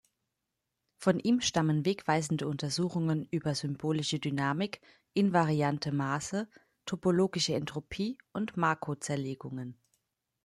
[0.97, 4.81] Von ihm stammen wegweisende Untersuchungen über symbolische Dynamik,
[5.13, 6.49] invariante Maße,
[6.87, 9.79] topologische Entropie und Markow-Zerlegungen.